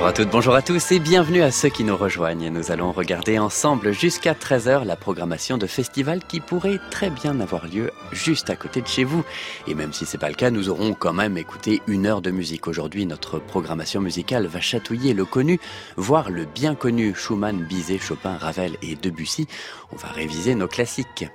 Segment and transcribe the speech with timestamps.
[0.00, 2.48] Bonjour à toutes, bonjour à tous et bienvenue à ceux qui nous rejoignent.
[2.48, 7.66] Nous allons regarder ensemble jusqu'à 13h la programmation de festivals qui pourrait très bien avoir
[7.66, 9.22] lieu juste à côté de chez vous.
[9.66, 12.30] Et même si c'est pas le cas, nous aurons quand même écouté une heure de
[12.30, 12.66] musique.
[12.66, 15.60] Aujourd'hui, notre programmation musicale va chatouiller le connu,
[15.98, 19.48] voire le bien connu Schumann, Bizet, Chopin, Ravel et Debussy.
[19.92, 21.26] On va réviser nos classiques.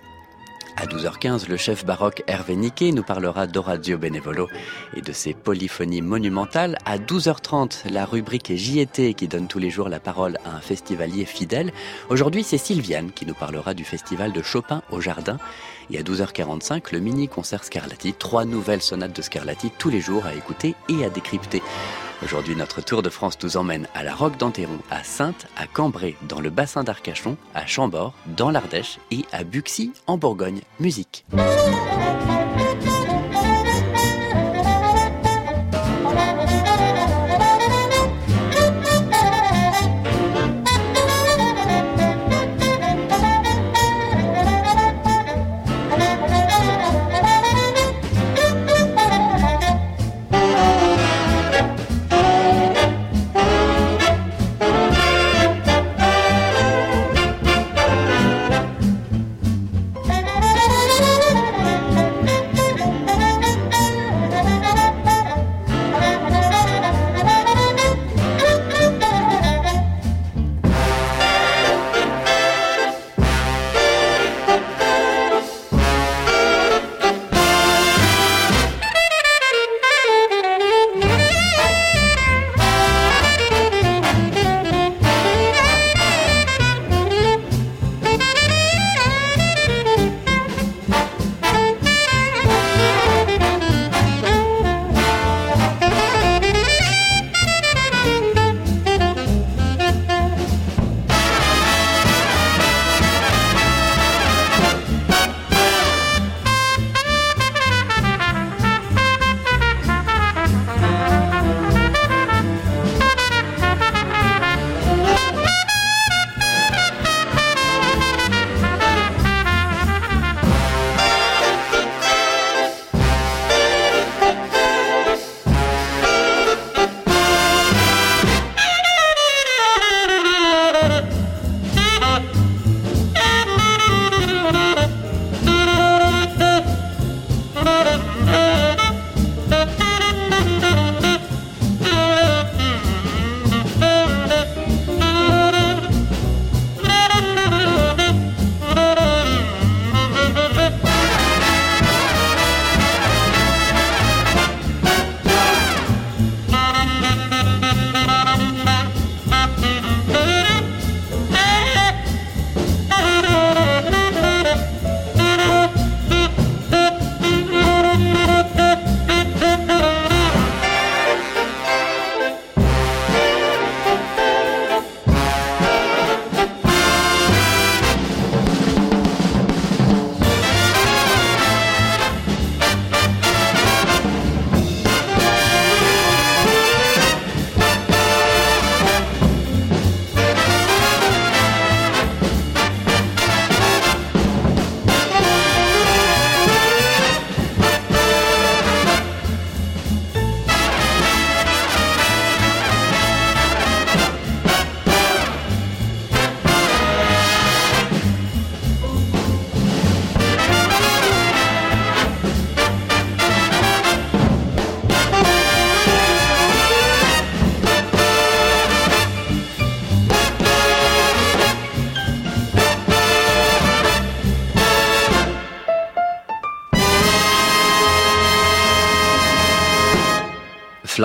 [0.78, 4.50] À 12h15, le chef baroque Hervé Niquet nous parlera d'Orazio Benevolo
[4.96, 6.78] et de ses polyphonies monumentales.
[6.86, 11.24] À 12h30, la rubrique JT qui donne tous les jours la parole à un festivalier
[11.24, 11.72] fidèle.
[12.10, 15.38] Aujourd'hui, c'est Sylviane qui nous parlera du festival de Chopin au Jardin.
[15.92, 18.14] Et à 12h45, le mini-concert Scarlatti.
[18.14, 21.62] Trois nouvelles sonates de Scarlatti tous les jours à écouter et à décrypter.
[22.24, 26.16] Aujourd'hui, notre Tour de France nous emmène à la Roque d'Anteron, à Sainte, à Cambrai,
[26.28, 30.62] dans le bassin d'Arcachon, à Chambord, dans l'Ardèche et à Buxy, en Bourgogne.
[30.80, 31.26] Musique.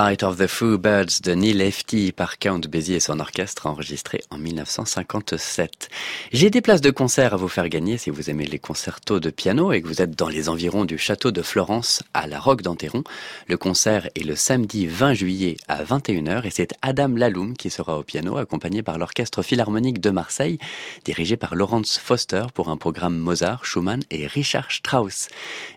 [0.00, 4.22] Flight of the Foo Birds de Neil Hefti par Count Basie et son orchestre enregistré
[4.30, 5.90] en 1957.
[6.32, 9.28] J'ai des places de concert à vous faire gagner si vous aimez les concertos de
[9.28, 12.62] piano et que vous êtes dans les environs du château de Florence à la Roque
[12.62, 13.04] d'Anteron.
[13.46, 17.98] Le concert est le samedi 20 juillet à 21h et c'est Adam Laloum qui sera
[17.98, 20.58] au piano accompagné par l'orchestre philharmonique de Marseille
[21.04, 25.28] dirigé par Laurence Foster pour un programme Mozart, Schumann et Richard Strauss.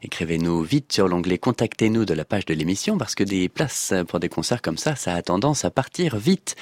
[0.02, 4.30] Écrivez-nous vite sur l'onglet Contactez-nous de la page de l'émission parce que des places des
[4.30, 6.56] concerts comme ça, ça a tendance à partir vite.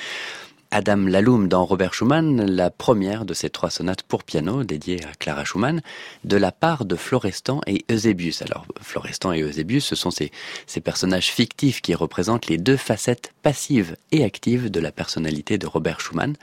[0.73, 5.13] Adam Laloum dans Robert Schumann, la première de ces trois sonates pour piano dédiées à
[5.19, 5.81] Clara Schumann,
[6.23, 8.41] de la part de Florestan et Eusebius.
[8.41, 10.31] Alors, Florestan et Eusebius, ce sont ces,
[10.67, 15.67] ces personnages fictifs qui représentent les deux facettes passives et actives de la personnalité de
[15.67, 16.37] Robert Schumann.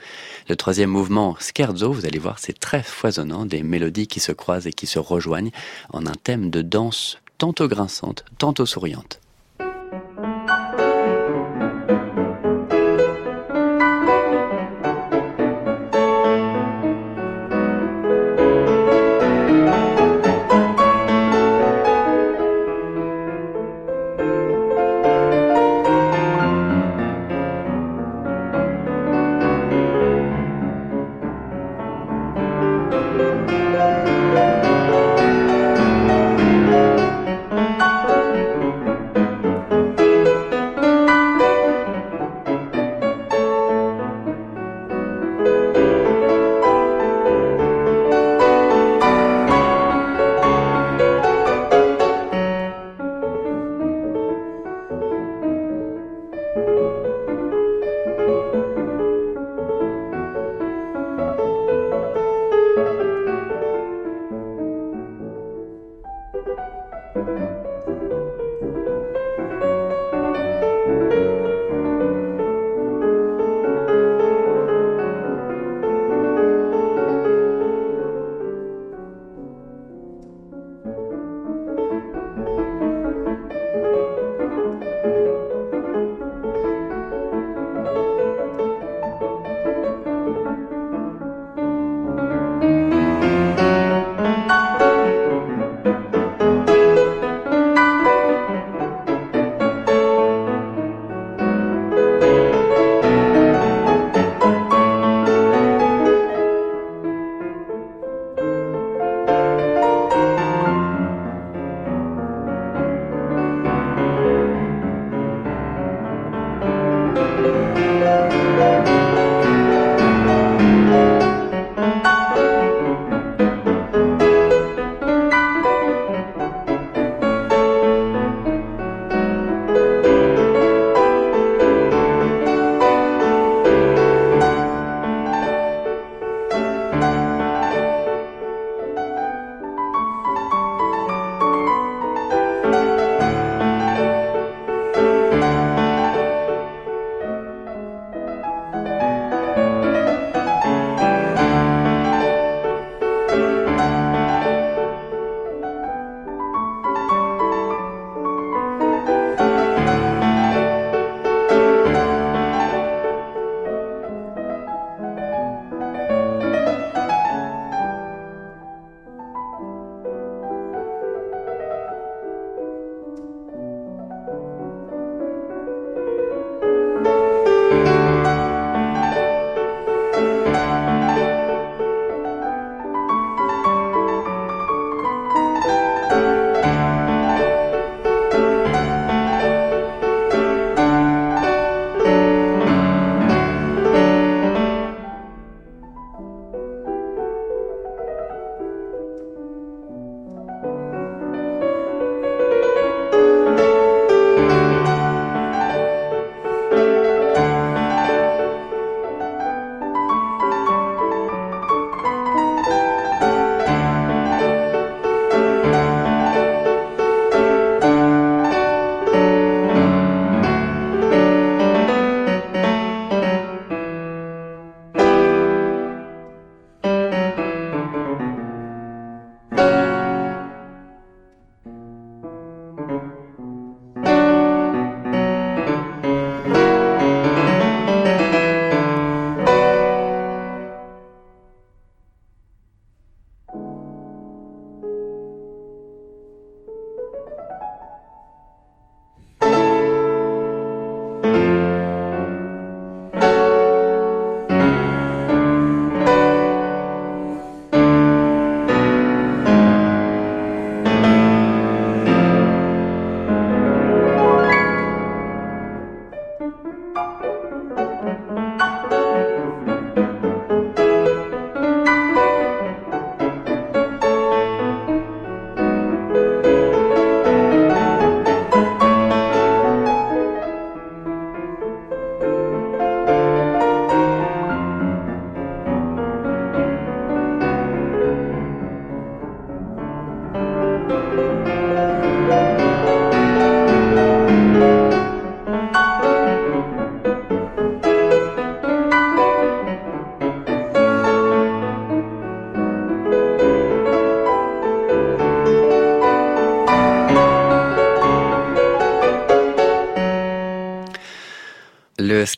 [0.47, 4.67] Le troisième mouvement, Scherzo, vous allez voir, c'est très foisonnant, des mélodies qui se croisent
[4.67, 5.53] et qui se rejoignent
[5.91, 9.21] en un thème de danse tantôt grinçante, tantôt souriante.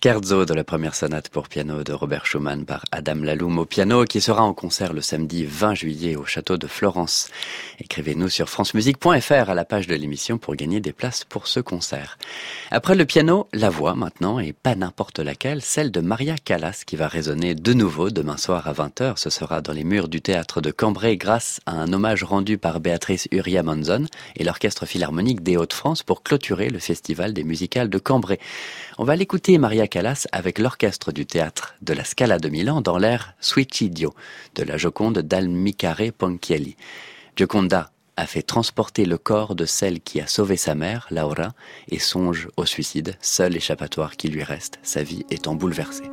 [0.03, 4.07] Scherzo de la première sonate pour piano de Robert Schumann par Adam Laloum au piano
[4.07, 7.29] qui sera en concert le samedi 20 juillet au château de Florence.
[7.83, 12.19] Écrivez-nous sur francemusique.fr à la page de l'émission pour gagner des places pour ce concert.
[12.71, 16.97] Après le piano, la voix maintenant et pas n'importe laquelle, celle de Maria Callas qui
[16.97, 19.17] va résonner de nouveau demain soir à 20h.
[19.17, 22.81] Ce sera dans les murs du théâtre de Cambrai grâce à un hommage rendu par
[22.81, 24.05] Béatrice Uria Monzon
[24.37, 28.39] et l'orchestre philharmonique des Hauts-de-France pour clôturer le festival des musicales de Cambrai.
[28.99, 32.99] On va l'écouter Maria Callas avec l'orchestre du théâtre de la Scala de Milan dans
[32.99, 34.13] l'air Suicidio
[34.55, 36.77] de la Joconde d'Almicare Ponchielli.
[37.41, 41.53] Gioconda a fait transporter le corps de celle qui a sauvé sa mère, Laura,
[41.89, 46.11] et songe au suicide, seul échappatoire qui lui reste, sa vie étant bouleversée.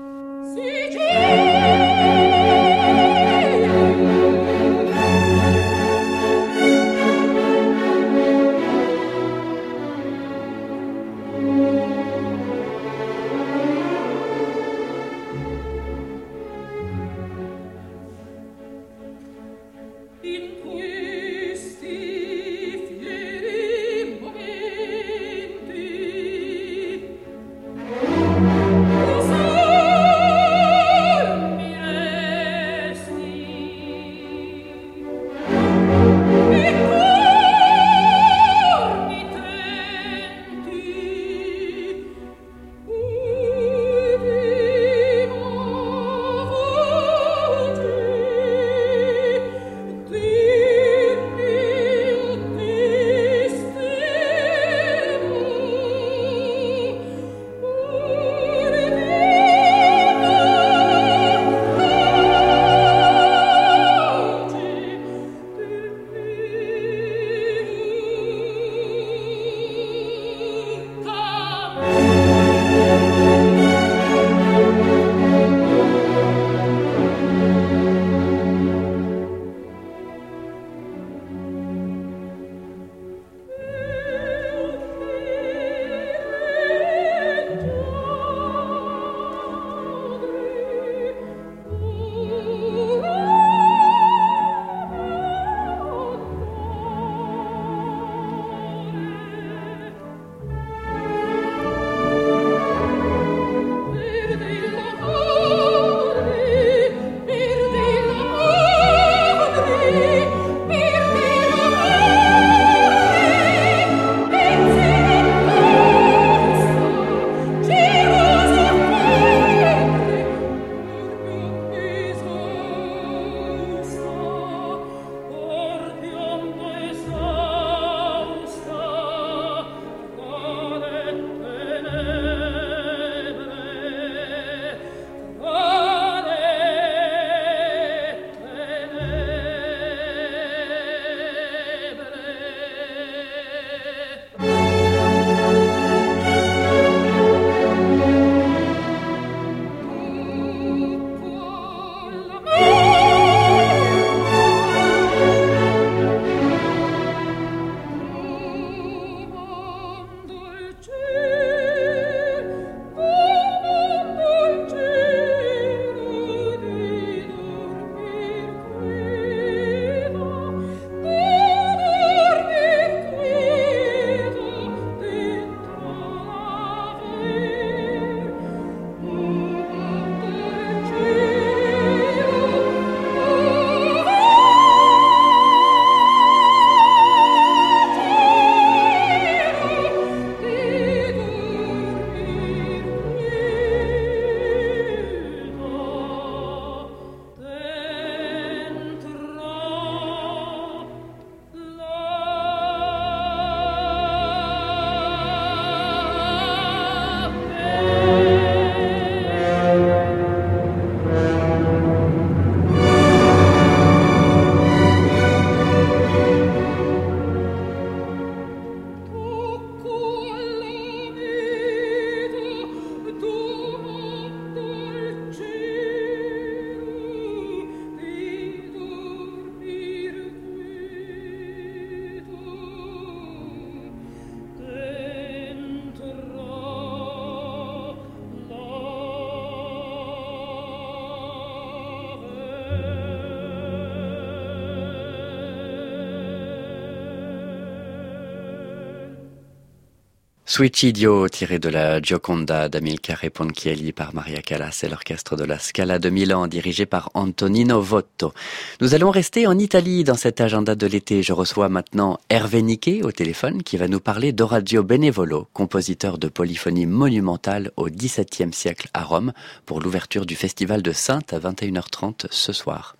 [250.58, 256.00] Suicidio, tiré de la Gioconda d'Amilcare Ponchielli par Maria Callas et l'orchestre de la Scala
[256.00, 258.34] de Milan, dirigé par Antonino Votto.
[258.82, 261.22] Nous allons rester en Italie dans cet agenda de l'été.
[261.22, 266.28] Je reçois maintenant Hervé Niquet au téléphone qui va nous parler d'Orazio Benevolo, compositeur de
[266.28, 269.34] polyphonie monumentale au XVIIe siècle à Rome,
[269.68, 272.96] pour l'ouverture du Festival de Sainte à 21h30 ce soir.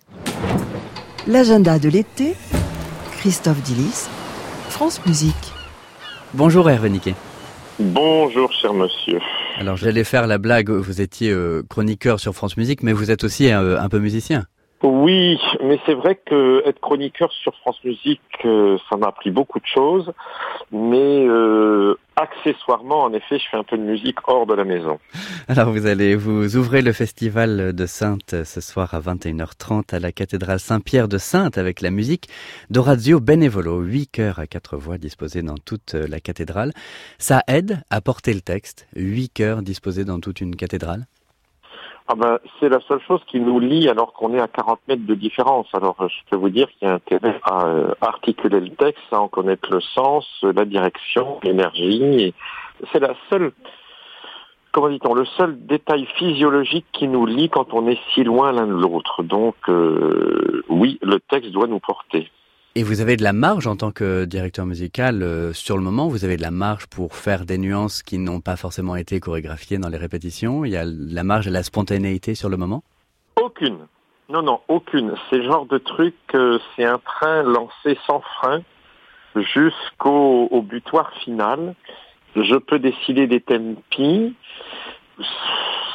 [1.26, 2.34] L'agenda de l'été,
[3.18, 4.06] Christophe Dillis,
[4.68, 5.34] France Musique.
[6.34, 7.14] Bonjour Hervé Niquet.
[7.80, 9.20] Bonjour, cher monsieur.
[9.58, 13.22] Alors, j'allais faire la blague, vous étiez euh, chroniqueur sur France Musique, mais vous êtes
[13.22, 14.46] aussi un peu musicien.
[14.82, 19.58] Oui, mais c'est vrai que être chroniqueur sur France Musique, euh, ça m'a appris beaucoup
[19.58, 20.12] de choses.
[20.70, 25.00] Mais euh, accessoirement, en effet, je fais un peu de musique hors de la maison.
[25.48, 30.12] Alors vous allez vous ouvrir le festival de Sainte ce soir à 21h30 à la
[30.12, 32.28] cathédrale Saint-Pierre de Sainte avec la musique
[32.70, 36.72] d'Orazio Benevolo, huit chœurs à quatre voix disposés dans toute la cathédrale.
[37.18, 41.06] Ça aide à porter le texte, huit chœurs disposés dans toute une cathédrale
[42.10, 45.04] ah ben, c'est la seule chose qui nous lie alors qu'on est à 40 mètres
[45.04, 45.66] de différence.
[45.74, 49.20] Alors je peux vous dire qu'il y a intérêt à euh, articuler le texte, à
[49.20, 52.32] en connaître le sens, la direction, l'énergie.
[52.92, 53.52] C'est la seule,
[54.72, 58.66] comment dit-on, le seul détail physiologique qui nous lie quand on est si loin l'un
[58.66, 59.22] de l'autre.
[59.22, 62.30] Donc euh, oui, le texte doit nous porter.
[62.74, 66.06] Et vous avez de la marge en tant que directeur musical euh, sur le moment,
[66.06, 69.78] vous avez de la marge pour faire des nuances qui n'ont pas forcément été chorégraphiées
[69.78, 70.64] dans les répétitions.
[70.64, 72.84] Il y a la marge et la spontanéité sur le moment?
[73.36, 73.78] Aucune.
[74.28, 75.14] Non, non, aucune.
[75.28, 76.14] C'est genre de truc,
[76.76, 78.62] c'est un train lancé sans frein
[79.34, 81.74] jusqu'au au butoir final.
[82.36, 84.34] Je peux décider des tempi.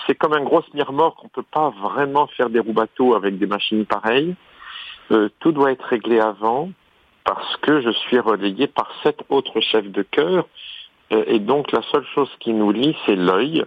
[0.05, 3.85] C'est comme un gros mire-mort qu'on peut pas vraiment faire des roues avec des machines
[3.85, 4.35] pareilles.
[5.11, 6.69] Euh, tout doit être réglé avant
[7.23, 10.47] parce que je suis relayé par sept autres chefs de chœur.
[11.11, 13.65] Euh, et donc la seule chose qui nous lie, c'est l'œil.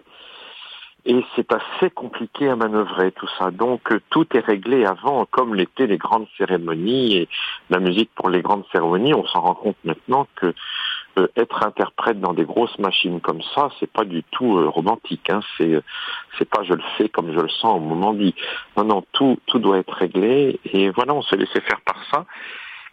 [1.09, 3.51] Et c'est assez compliqué à manœuvrer tout ça.
[3.51, 7.29] Donc euh, tout est réglé avant, comme l'étaient les grandes cérémonies et
[7.71, 9.15] la musique pour les grandes cérémonies.
[9.15, 10.53] On s'en rend compte maintenant que
[11.37, 15.31] être interprète dans des grosses machines comme ça, c'est pas du tout euh, romantique.
[15.31, 15.41] Hein.
[15.57, 15.81] C'est
[16.39, 18.35] c'est pas je le fais comme je le sens au moment dit.
[18.77, 22.27] Non, non, tout tout doit être réglé et voilà, on s'est laissé faire par ça.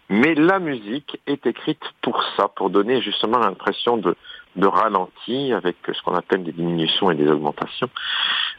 [0.09, 4.15] Mais la musique est écrite pour ça, pour donner justement l'impression de,
[4.57, 7.89] de ralenti avec ce qu'on appelle des diminutions et des augmentations.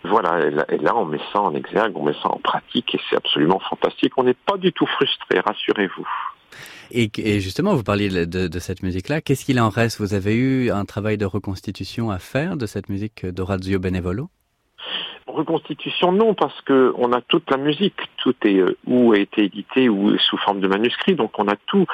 [0.05, 3.17] Voilà, et là, on met ça en exergue, on met ça en pratique et c'est
[3.17, 4.15] absolument fantastique.
[4.17, 6.09] On n'est pas du tout frustré, rassurez-vous.
[6.91, 9.21] Et, justement, vous parliez de, cette musique-là.
[9.21, 10.01] Qu'est-ce qu'il en reste?
[10.01, 14.29] Vous avez eu un travail de reconstitution à faire de cette musique d'Orazio Benevolo?
[15.27, 19.45] Reconstitution, non, parce que on a toute la musique, tout est euh, ou a été
[19.45, 21.87] édité ou sous forme de manuscrit, donc on a tout.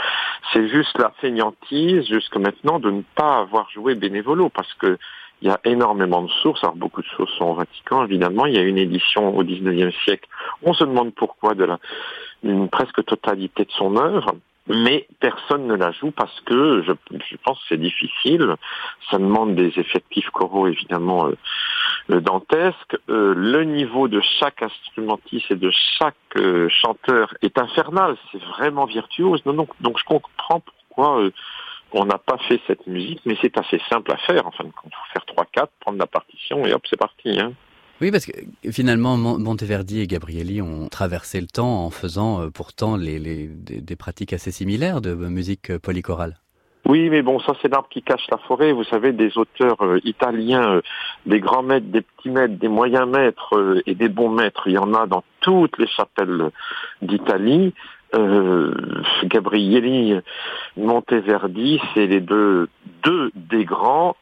[0.52, 4.98] C'est juste la fainéantise jusque maintenant de ne pas avoir joué Benevolo, parce que
[5.42, 6.62] il y a énormément de sources.
[6.62, 8.46] Alors beaucoup de choses sont au Vatican, évidemment.
[8.46, 10.28] Il y a une édition au 19e siècle.
[10.62, 11.78] On se demande pourquoi de la
[12.42, 14.34] une presque totalité de son œuvre
[14.66, 16.92] mais personne ne la joue parce que je,
[17.44, 18.54] pense que c'est difficile.
[19.10, 21.36] Ça demande des effectifs choraux évidemment euh,
[22.10, 22.96] euh, dantesques.
[23.08, 26.14] Euh, le niveau de chaque instrumentiste et de chaque
[26.68, 28.16] chanteur est infernal.
[28.32, 29.42] C'est vraiment virtuose.
[29.44, 31.30] donc, je comprends pourquoi
[31.92, 34.46] on n'a pas fait cette musique, mais c'est assez simple à faire.
[34.46, 37.40] Enfin, il faut faire trois quatre, prendre la partition et hop, c'est parti.
[37.40, 37.52] Hein.
[38.00, 38.32] Oui, parce que
[38.70, 44.32] finalement, Monteverdi et Gabrielli ont traversé le temps en faisant euh, pourtant les, des, pratiques
[44.32, 46.38] assez similaires de musique polychorale.
[46.86, 48.72] Oui, mais bon, ça c'est l'arbre qui cache la forêt.
[48.72, 50.80] Vous savez, des auteurs euh, italiens, euh,
[51.26, 54.78] des grands maîtres, des petits maîtres, des moyens maîtres et des bons maîtres, il y
[54.78, 56.50] en a dans toutes les chapelles
[57.02, 57.74] d'Italie.
[59.22, 60.16] Gabrielli,
[60.76, 62.68] Monteverdi, c'est les deux,
[63.04, 64.16] deux des grands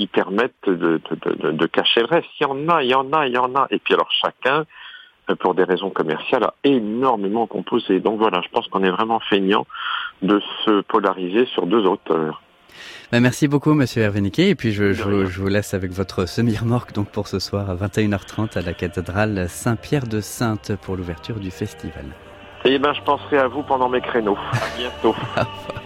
[0.00, 2.28] qui permettent de, cacher le reste.
[2.40, 3.66] Il y en a, il y en a, il y en a.
[3.70, 4.64] Et puis alors chacun,
[5.28, 8.00] euh, pour des raisons commerciales, a énormément composé.
[8.00, 9.66] Donc voilà, je pense qu'on est vraiment feignant
[10.22, 12.40] de se polariser sur deux auteurs.
[13.12, 14.48] Ben, merci beaucoup, Monsieur Hervéniquet.
[14.48, 18.62] Et puis, je, vous laisse avec votre semi-remorque donc pour ce soir à 21h30 à
[18.62, 22.06] la cathédrale Saint-Pierre de Sainte pour l'ouverture du festival.
[22.64, 24.38] Eh ben, je penserai à vous pendant mes créneaux.
[24.52, 25.14] À bientôt.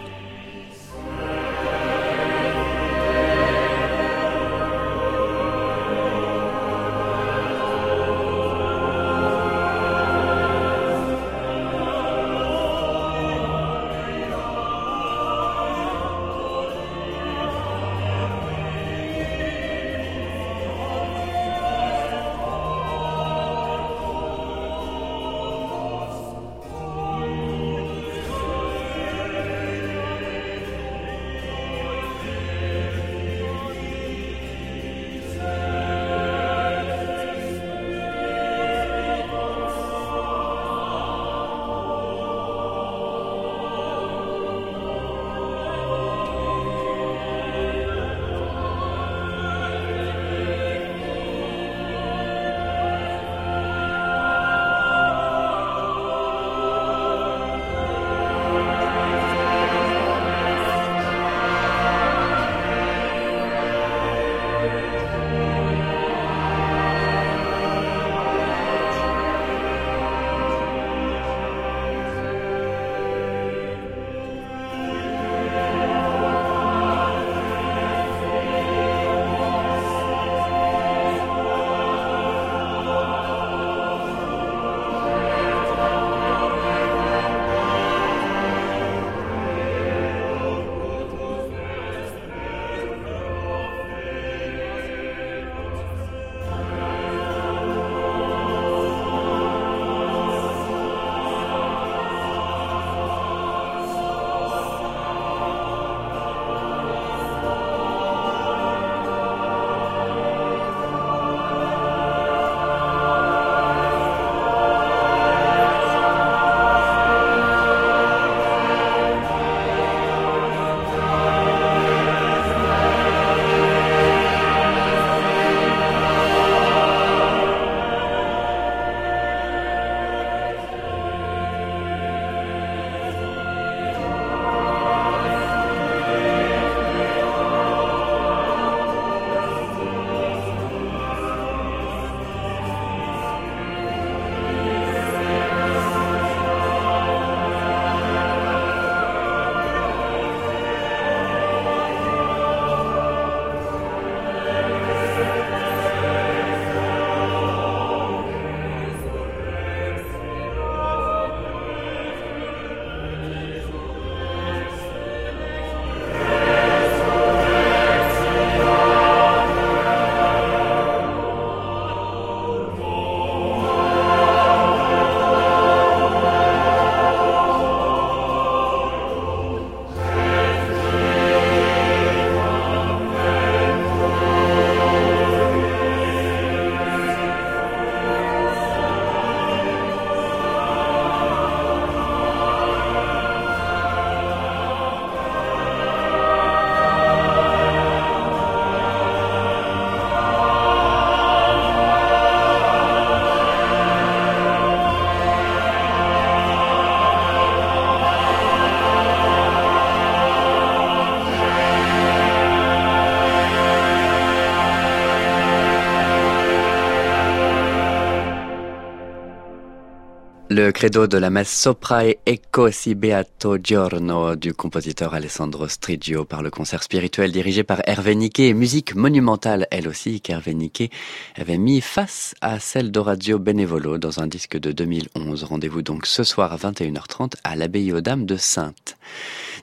[220.57, 226.41] Le credo de la messe Soprae Ecco si beato giorno du compositeur Alessandro Striggio par
[226.41, 230.91] le concert spirituel dirigé par Hervé Niquet, musique monumentale elle aussi qu'Hervé Niquet
[231.35, 235.43] avait mis face à celle d'Orazio Benevolo dans un disque de 2011.
[235.43, 238.95] Rendez-vous donc ce soir à 21h30 à l'abbaye aux Dames de Sainte.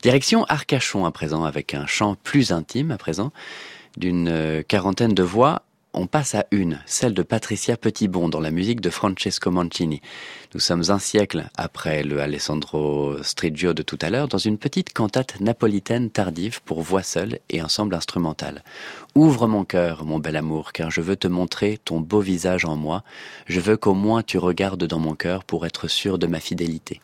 [0.02, 3.32] Direction Arcachon à présent avec un chant plus intime à présent
[3.96, 5.62] d'une quarantaine de voix
[5.94, 10.00] on passe à une, celle de Patricia Petitbon dans la musique de Francesco Mancini.
[10.54, 14.92] Nous sommes un siècle après le Alessandro Striggio de tout à l'heure dans une petite
[14.92, 18.62] cantate napolitaine tardive pour voix seule et ensemble instrumental.
[19.14, 22.76] Ouvre mon cœur, mon bel amour, car je veux te montrer ton beau visage en
[22.76, 23.02] moi.
[23.46, 27.00] Je veux qu'au moins tu regardes dans mon cœur pour être sûr de ma fidélité.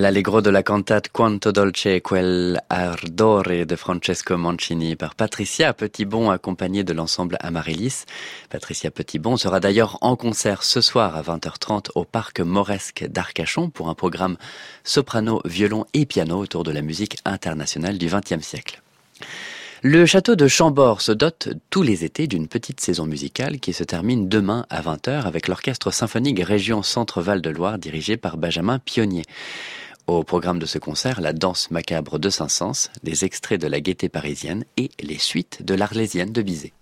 [0.00, 6.84] L'allegro de la cantate Quanto dolce quel ardore de Francesco Mancini par Patricia Petitbon accompagnée
[6.84, 8.06] de l'ensemble Amaryllis.
[8.48, 13.90] Patricia Petitbon sera d'ailleurs en concert ce soir à 20h30 au parc Moresque d'Arcachon pour
[13.90, 14.38] un programme
[14.84, 18.80] soprano, violon et piano autour de la musique internationale du XXe siècle.
[19.82, 23.84] Le château de Chambord se dote tous les étés d'une petite saison musicale qui se
[23.84, 29.24] termine demain à 20h avec l'orchestre symphonique Région Centre-Val de Loire dirigé par Benjamin Pionnier.
[30.10, 34.08] Au programme de ce concert, la danse macabre de Saint-Saëns, des extraits de la gaieté
[34.08, 36.72] parisienne et les suites de l'Arlésienne de Bizet.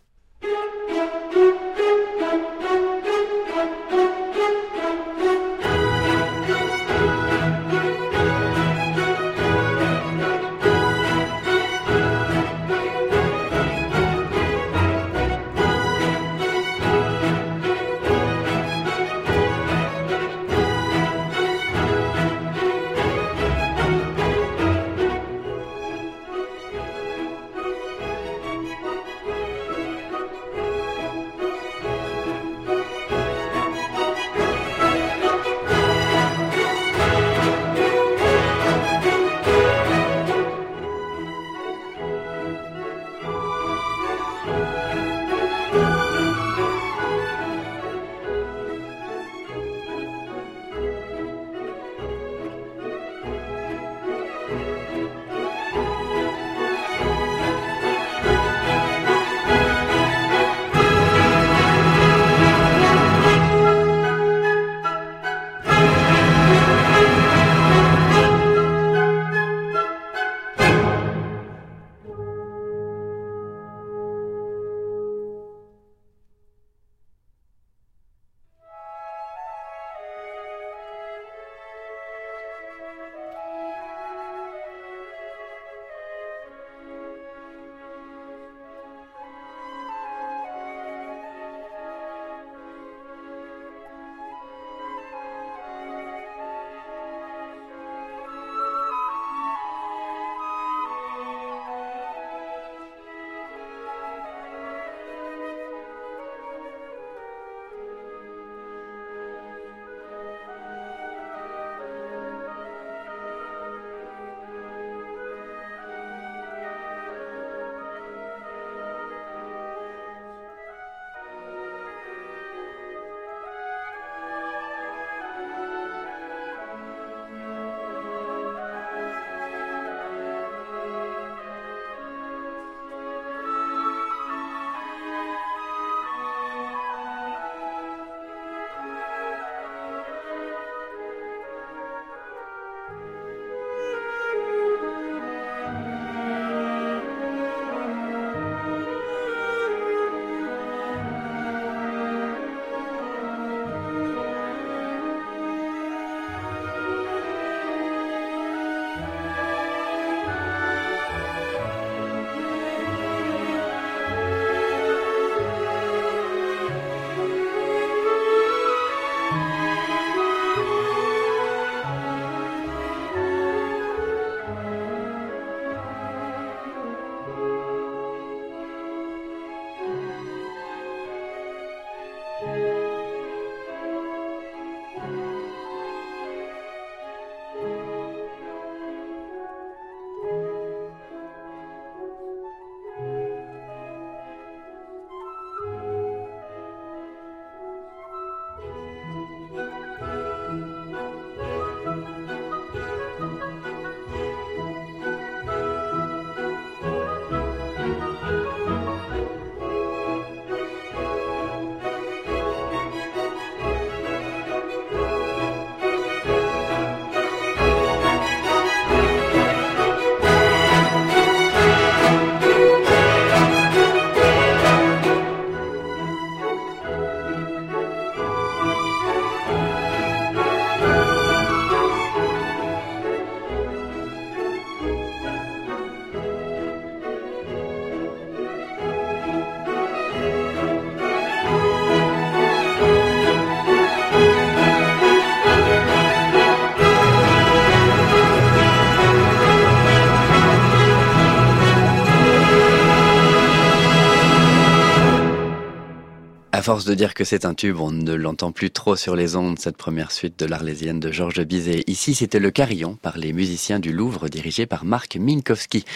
[256.69, 259.59] Force de dire que c'est un tube, on ne l'entend plus trop sur les ondes,
[259.59, 261.83] cette première suite de l'Arlésienne de Georges Bizet.
[261.87, 265.87] Ici, c'était Le Carillon par les musiciens du Louvre dirigé par Marc Minkowski.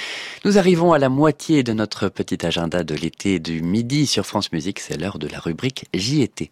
[0.46, 4.50] Nous arrivons à la moitié de notre petit agenda de l'été du midi sur France
[4.50, 4.80] Musique.
[4.80, 6.48] C'est l'heure de la rubrique J'y étais.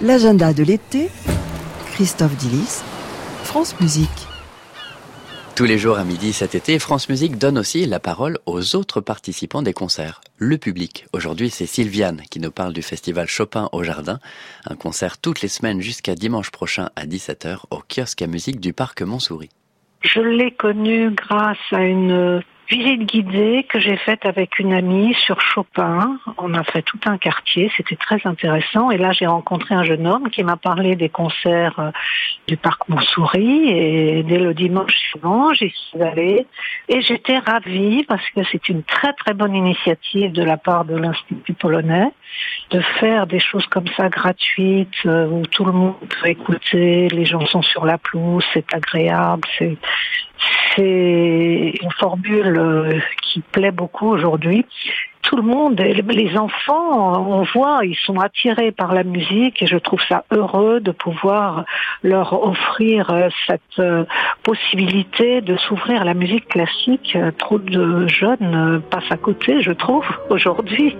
[0.00, 1.08] L'agenda de l'été,
[1.92, 2.80] Christophe Dillis,
[3.44, 4.31] France Musique.
[5.54, 9.02] Tous les jours à midi cet été, France Musique donne aussi la parole aux autres
[9.02, 11.04] participants des concerts, le public.
[11.12, 14.18] Aujourd'hui, c'est Sylviane qui nous parle du festival Chopin au Jardin,
[14.66, 18.72] un concert toutes les semaines jusqu'à dimanche prochain à 17h au kiosque à musique du
[18.72, 19.50] parc Montsouris.
[20.00, 25.40] Je l'ai connu grâce à une visite guidée que j'ai faite avec une amie sur
[25.40, 26.18] Chopin.
[26.38, 28.90] On a fait tout un quartier, c'était très intéressant.
[28.90, 31.90] Et là, j'ai rencontré un jeune homme qui m'a parlé des concerts euh,
[32.46, 33.68] du parc Montsouris.
[33.68, 36.46] Et dès le dimanche suivant, j'y suis allée.
[36.88, 40.96] Et j'étais ravie parce que c'est une très très bonne initiative de la part de
[40.96, 42.10] l'Institut polonais
[42.70, 47.24] de faire des choses comme ça gratuites euh, où tout le monde peut écouter, les
[47.24, 49.76] gens sont sur la pelouse, c'est agréable, c'est
[50.74, 54.64] c'est une formule euh, qui plaît beaucoup aujourd'hui.
[55.22, 59.76] Tout le monde, les enfants, on voit, ils sont attirés par la musique et je
[59.76, 61.64] trouve ça heureux de pouvoir
[62.02, 64.04] leur offrir euh, cette euh,
[64.42, 67.16] possibilité de s'ouvrir à la musique classique.
[67.38, 70.96] Trop de jeunes passent à côté, je trouve, aujourd'hui.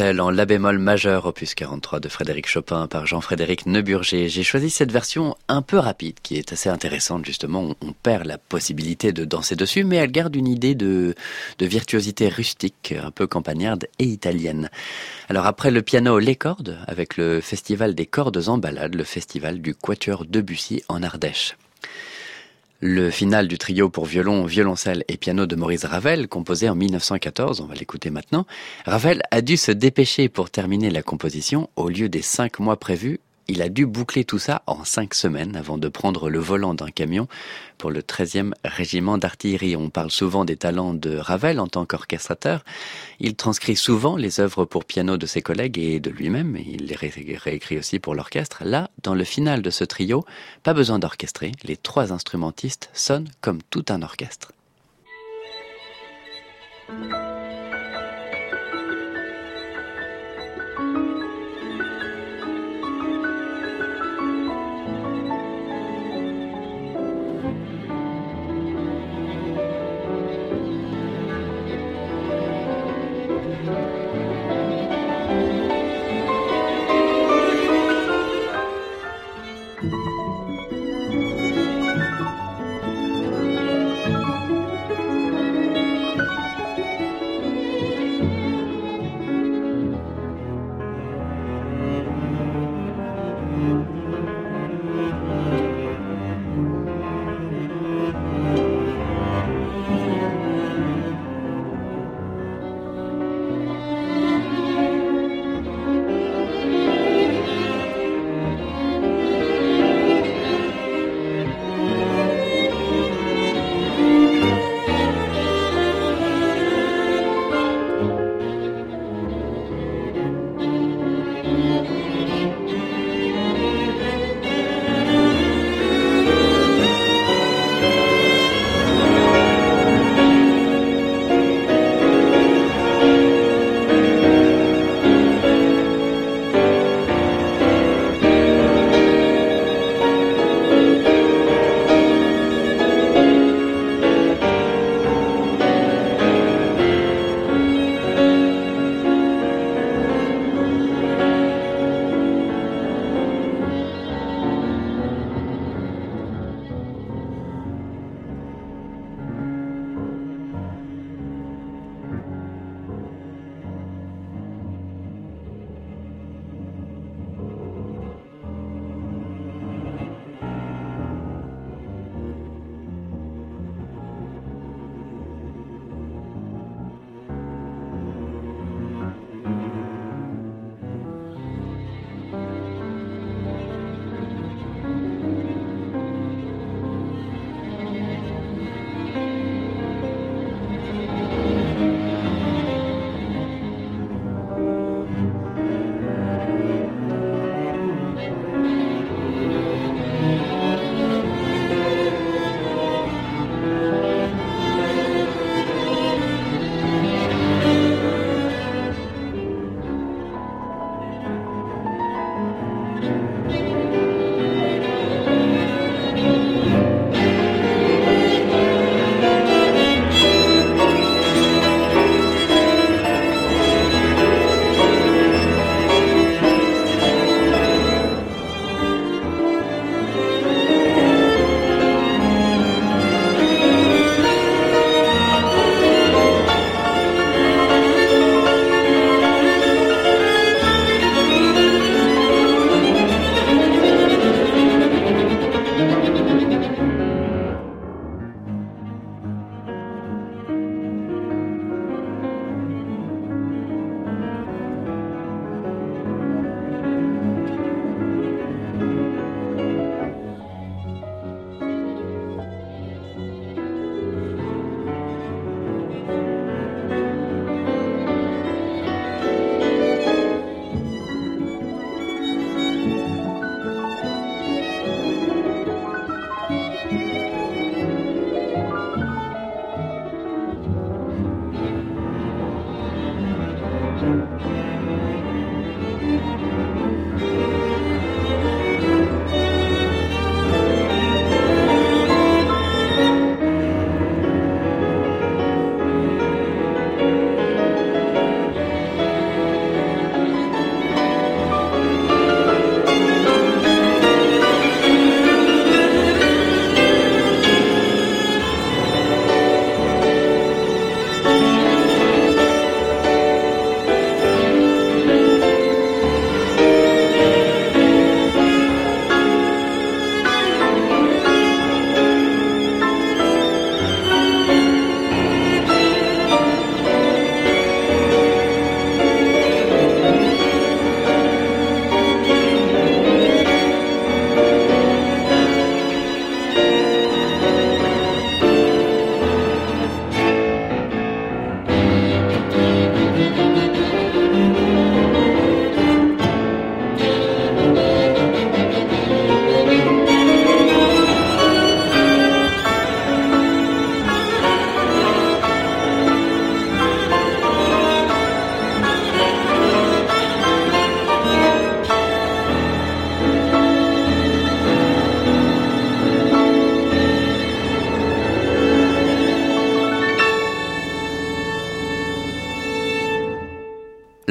[0.00, 4.28] En la bémol majeur, opus 43 de Frédéric Chopin par Jean-Frédéric Neuburger.
[4.28, 7.74] J'ai choisi cette version un peu rapide qui est assez intéressante justement.
[7.80, 11.14] On perd la possibilité de danser dessus, mais elle garde une idée de,
[11.58, 14.68] de virtuosité rustique, un peu campagnarde et italienne.
[15.28, 19.60] Alors après le piano, les cordes, avec le festival des cordes en balade, le festival
[19.60, 21.56] du Quatuor Debussy en Ardèche.
[22.86, 27.62] Le final du trio pour violon, violoncelle et piano de Maurice Ravel, composé en 1914,
[27.62, 28.44] on va l'écouter maintenant.
[28.84, 31.70] Ravel a dû se dépêcher pour terminer la composition.
[31.76, 35.56] Au lieu des cinq mois prévus, il a dû boucler tout ça en cinq semaines
[35.56, 37.28] avant de prendre le volant d'un camion
[37.78, 39.76] pour le 13e régiment d'artillerie.
[39.76, 42.64] On parle souvent des talents de Ravel en tant qu'orchestrateur.
[43.20, 46.56] Il transcrit souvent les œuvres pour piano de ses collègues et de lui-même.
[46.56, 48.62] Il les réécrit aussi pour l'orchestre.
[48.64, 50.24] Là, dans le final de ce trio,
[50.62, 51.52] pas besoin d'orchestrer.
[51.64, 54.52] Les trois instrumentistes sonnent comme tout un orchestre.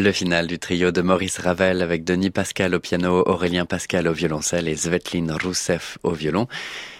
[0.04, 4.12] Le final du trio de Maurice Ravel avec Denis Pascal au piano, Aurélien Pascal au
[4.12, 6.50] violoncelle et Svetlin Rousseff au violon.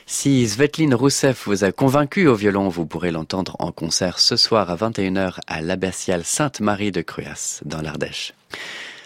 [0.06, 4.72] Si Svetlin Rousseff vous a convaincu au violon, vous pourrez l'entendre en concert ce soir
[4.72, 8.36] à 21h à l'abbatiale Sainte-Marie de Cruas dans l'Ardèche.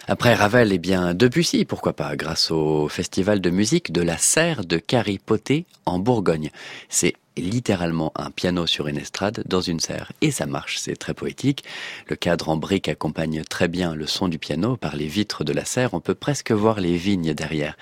[0.06, 4.64] Après Ravel, eh bien Debussy, pourquoi pas, grâce au festival de musique de la Serre
[4.64, 6.52] de Caripoté en Bourgogne.
[6.88, 10.12] C'est littéralement un piano sur une estrade dans une serre.
[10.20, 11.64] Et ça marche, c'est très poétique.
[12.06, 14.76] Le cadre en briques accompagne très bien le son du piano.
[14.76, 17.76] Par les vitres de la serre, on peut presque voir les vignes derrière.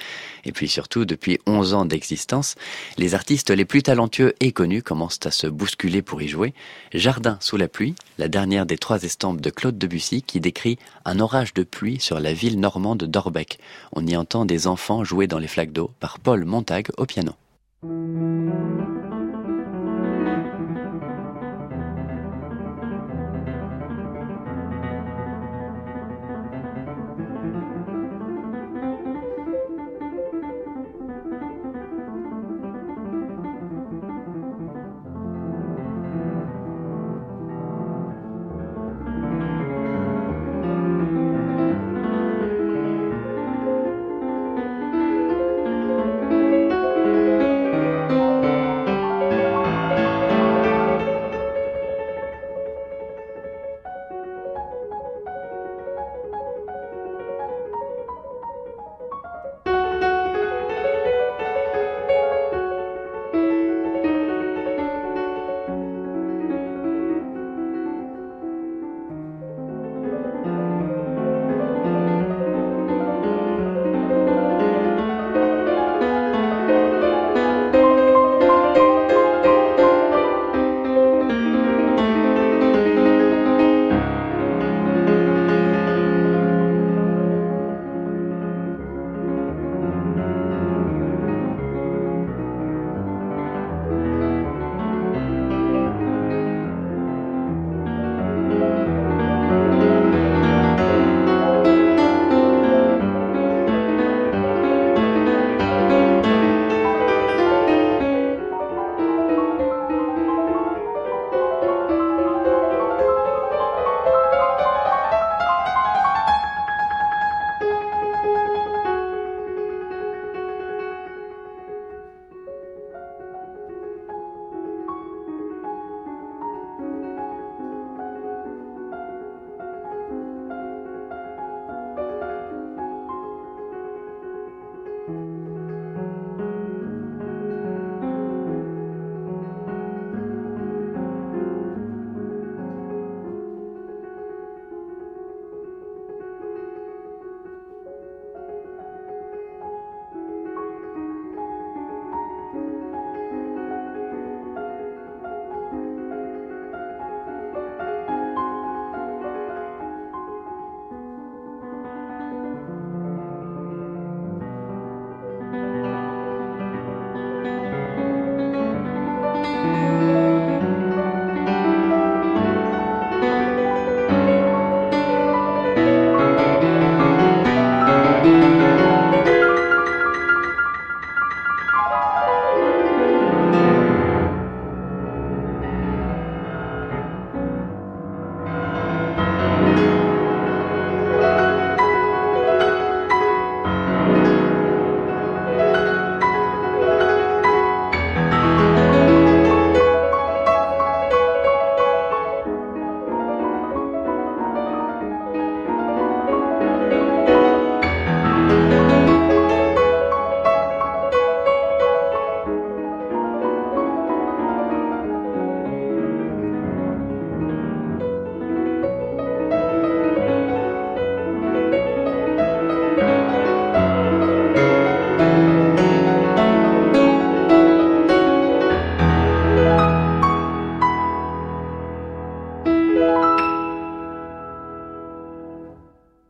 [0.44, 2.54] Et puis surtout, depuis 11 ans d'existence,
[2.98, 6.54] les artistes les plus talentueux et connus commencent à se bousculer pour y jouer.
[6.92, 11.20] Jardin sous la pluie, la dernière des trois estampes de Claude Debussy qui décrit un
[11.20, 13.58] orage de pluie sur la ville normande d'Orbeck.
[13.92, 17.32] On y entend des enfants jouer dans les flaques d'eau par Paul Montag au piano.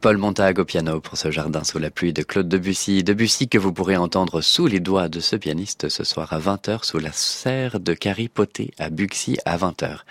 [0.07, 3.03] Paul Montag au piano pour ce jardin sous la pluie de Claude Debussy.
[3.03, 6.85] Debussy que vous pourrez entendre sous les doigts de ce pianiste ce soir à 20h
[6.85, 10.03] sous la serre de Carrie Poté à Buxy à 20h.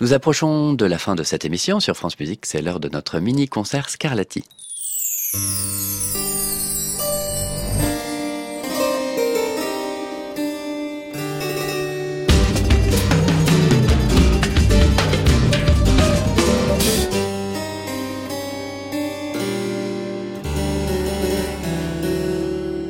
[0.00, 2.44] Nous approchons de la fin de cette émission sur France Musique.
[2.44, 4.42] C'est l'heure de notre mini-concert Scarlatti.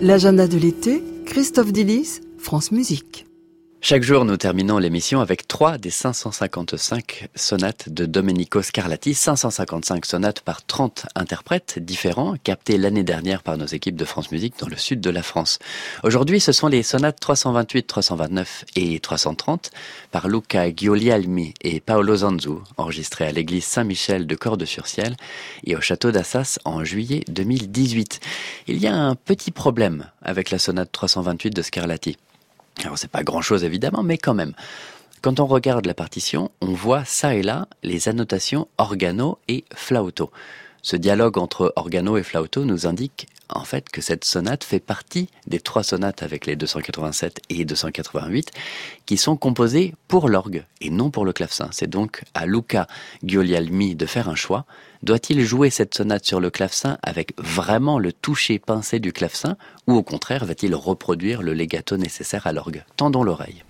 [0.07, 3.26] L'agenda de l'été, Christophe Dillis, France Musique.
[3.89, 10.41] Chaque jour, nous terminons l'émission avec trois des 555 sonates de Domenico Scarlatti, 555 sonates
[10.41, 14.76] par 30 interprètes différents, captés l'année dernière par nos équipes de France Musique dans le
[14.76, 15.61] sud de la France.
[16.03, 19.70] Aujourd'hui, ce sont les sonates 328, 329 et 330
[20.11, 25.14] par Luca Giulialmi et Paolo Zanzu, enregistrés à l'église Saint-Michel de Cordes-sur-Ciel
[25.62, 28.18] et au château d'Assas en juillet 2018.
[28.66, 32.16] Il y a un petit problème avec la sonate 328 de Scarlatti.
[32.83, 34.53] Alors c'est pas grand chose évidemment, mais quand même.
[35.22, 40.31] Quand on regarde la partition, on voit ça et là les annotations organo et flauto.
[40.87, 45.28] Ce dialogue entre organo et flauto nous indique en fait que cette sonate fait partie
[45.49, 48.53] des trois sonates avec les 287 et 288
[49.05, 51.70] qui sont composées pour l'orgue et non pour le clavecin.
[51.72, 52.87] C'est donc à Luca
[53.24, 54.64] Giulialmi de faire un choix.
[55.03, 59.57] Doit-il jouer cette sonate sur le clavecin avec vraiment le toucher pincé du clavecin
[59.89, 62.84] ou au contraire va-t-il reproduire le legato nécessaire à l'orgue?
[62.97, 63.64] Tendons l'oreille.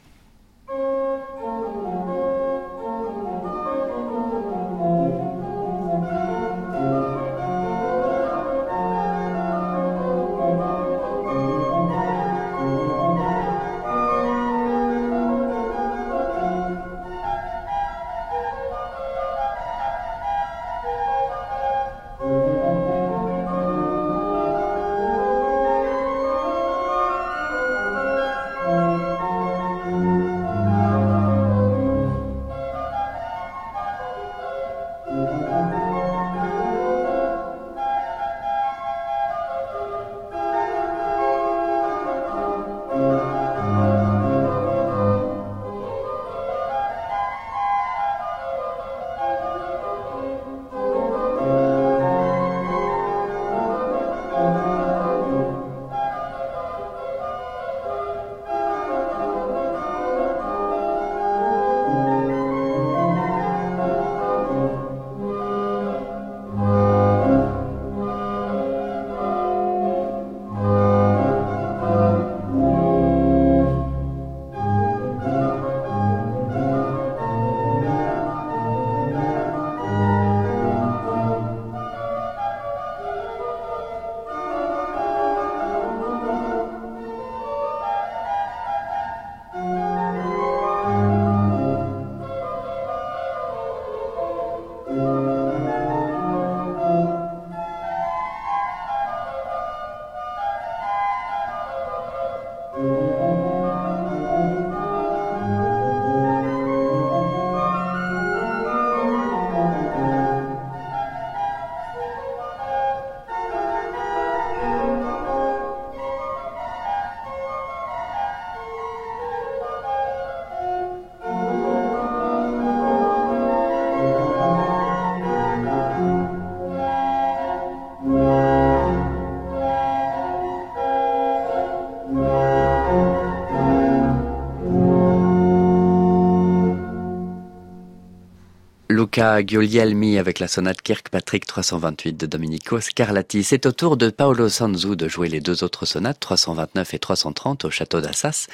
[139.17, 143.45] Luca Giulielmi avec la sonate Kirkpatrick 328 de Domenico Scarlatti.
[143.45, 147.65] C'est au tour de Paolo Sanzu de jouer les deux autres sonates 329 et 330
[147.65, 148.47] au château d'Assas.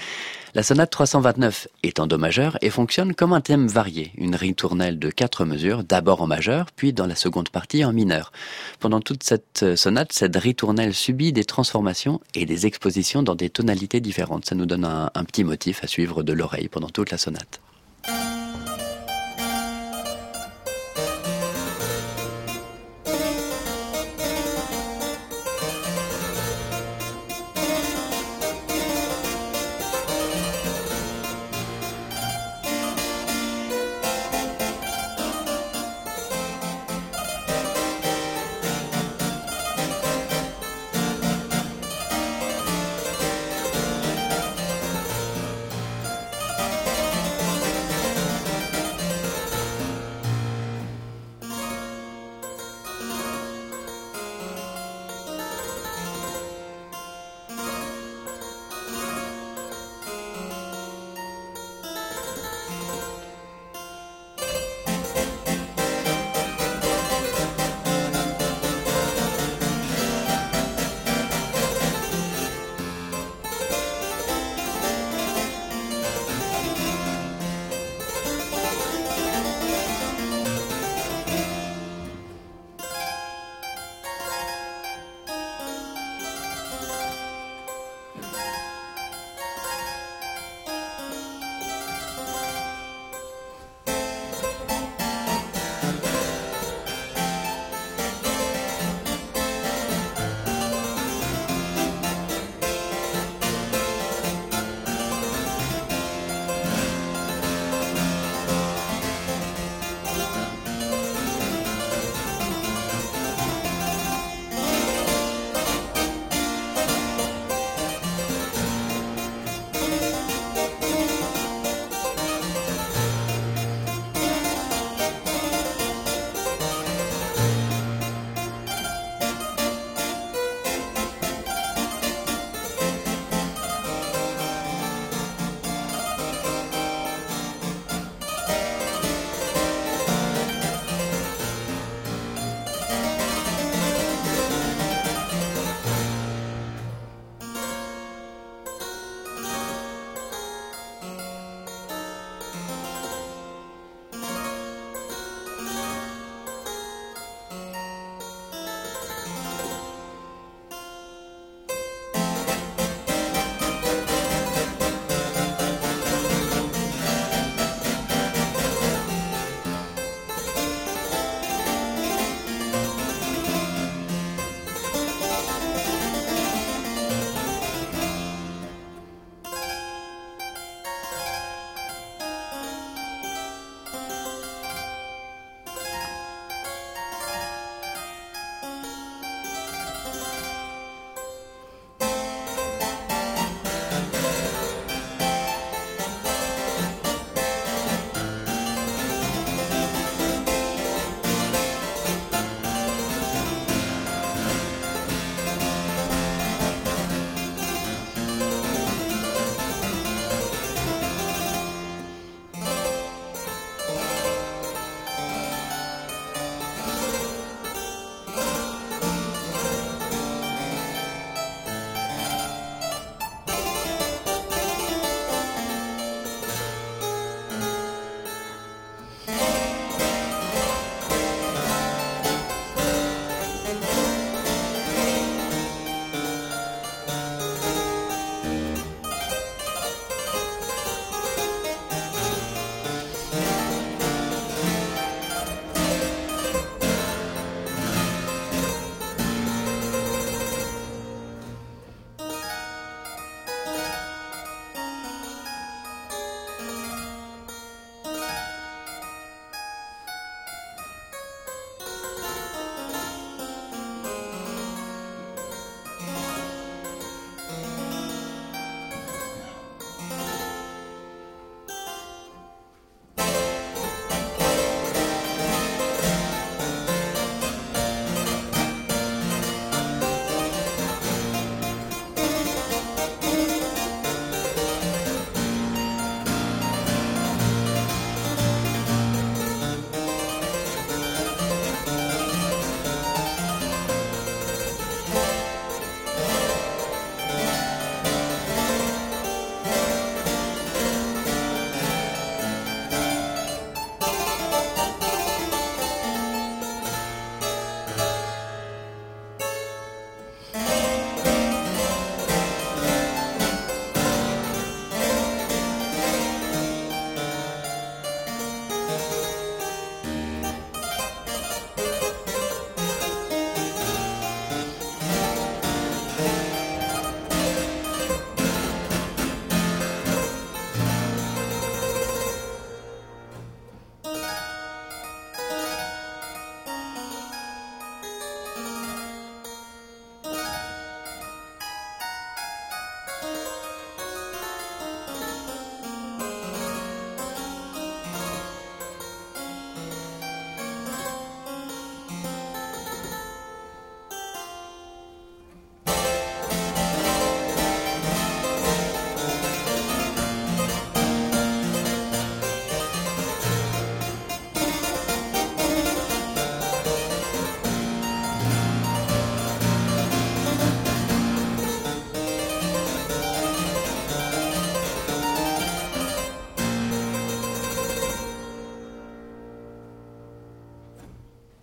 [0.55, 5.01] La sonate 329 est en do majeur et fonctionne comme un thème varié, une ritournelle
[5.01, 8.31] de quatre mesures, d'abord en majeur, puis dans la seconde partie en mineur.
[8.79, 14.01] Pendant toute cette sonate, cette ritournelle subit des transformations et des expositions dans des tonalités
[14.01, 14.45] différentes.
[14.45, 17.62] Ça nous donne un petit motif à suivre de l'oreille pendant toute la sonate.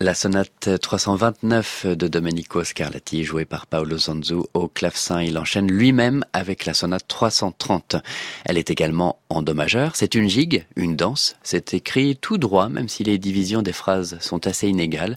[0.09, 5.21] La sonate 329 de Domenico Scarlatti, jouée par Paolo Zanzu au clavecin.
[5.21, 7.97] Il enchaîne lui-même avec la sonate 330.
[8.43, 9.95] Elle est également en do majeur.
[9.95, 11.35] C'est une gigue, une danse.
[11.43, 15.15] C'est écrit tout droit, même si les divisions des phrases sont assez inégales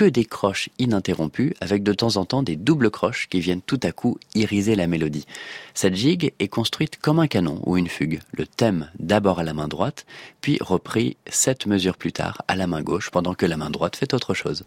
[0.00, 3.78] que des croches ininterrompues avec de temps en temps des doubles croches qui viennent tout
[3.82, 5.26] à coup iriser la mélodie.
[5.74, 8.20] Cette gigue est construite comme un canon ou une fugue.
[8.32, 10.06] Le thème d'abord à la main droite,
[10.40, 13.94] puis repris sept mesures plus tard à la main gauche pendant que la main droite
[13.94, 14.64] fait autre chose.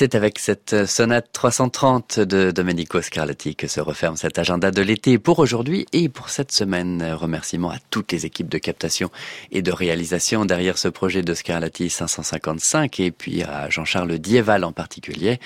[0.00, 5.18] C'est avec cette sonate 330 de Domenico Scarlatti que se referme cet agenda de l'été
[5.18, 7.12] pour aujourd'hui et pour cette semaine.
[7.12, 9.10] Remerciements à toutes les équipes de captation
[9.52, 14.72] et de réalisation derrière ce projet de Scarlatti 555 et puis à Jean-Charles Dieval en
[14.72, 15.38] particulier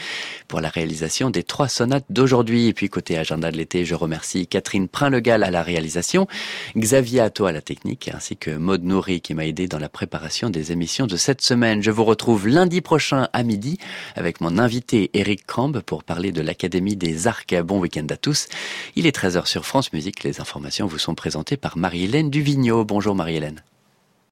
[0.47, 2.69] pour la réalisation des trois sonates d'aujourd'hui.
[2.69, 6.29] Et puis côté agenda de l'été, je remercie Catherine Prinlegal à la réalisation,
[6.77, 10.49] Xavier Atto à la technique ainsi que Maud Nourri qui m'a aidé dans la préparation
[10.49, 11.83] des émissions de cette semaine.
[11.83, 13.79] Je vous retrouve lundi prochain à midi
[14.15, 17.55] avec mon invité Eric Crambe pour parler de l'Académie des Arcs.
[17.63, 18.49] Bon week-end à tous.
[18.95, 20.23] Il est 13h sur France Musique.
[20.23, 22.85] Les informations vous sont présentées par Marie-Hélène Duvigneau.
[22.85, 23.63] Bonjour Marie-Hélène.